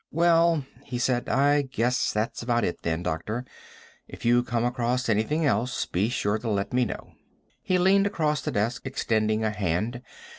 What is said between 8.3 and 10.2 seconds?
the desk, extending a hand.